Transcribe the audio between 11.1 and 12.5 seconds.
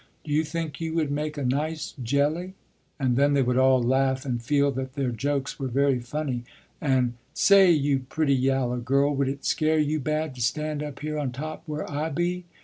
on top where I be?